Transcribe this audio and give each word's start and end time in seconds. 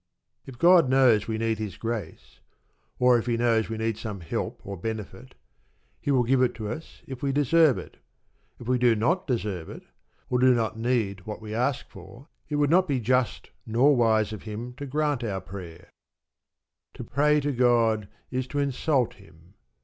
If 0.47 0.57
God 0.57 0.89
knows 0.89 1.27
we 1.27 1.37
need 1.37 1.59
His 1.59 1.77
grace, 1.77 2.39
or 2.97 3.19
if 3.19 3.27
He 3.27 3.37
knows 3.37 3.69
we 3.69 3.77
need 3.77 3.99
some 3.99 4.21
help 4.21 4.59
or 4.65 4.75
benefit, 4.75 5.35
He 5.99 6.09
will 6.09 6.23
give 6.23 6.41
it 6.41 6.55
to 6.55 6.69
us 6.69 7.03
if 7.05 7.21
we 7.21 7.31
deserve 7.31 7.77
it. 7.77 7.97
If 8.59 8.67
we 8.67 8.79
do 8.79 8.95
not 8.95 9.27
deserve 9.27 9.69
it, 9.69 9.83
or 10.27 10.39
do 10.39 10.55
not 10.55 10.75
need 10.75 11.27
what 11.27 11.39
we 11.39 11.53
ask 11.53 11.87
for, 11.87 12.29
it 12.49 12.55
would 12.55 12.71
not 12.71 12.87
be 12.87 12.99
just 12.99 13.51
nor 13.67 13.95
wise 13.95 14.33
of 14.33 14.41
Him 14.41 14.73
to 14.77 14.87
grant 14.87 15.23
our 15.23 15.39
prayer. 15.39 15.91
To 16.95 17.03
pray 17.03 17.39
to 17.41 17.51
God 17.51 18.07
is 18.31 18.47
to 18.47 18.57
insult 18.57 19.13
Him. 19.17 19.53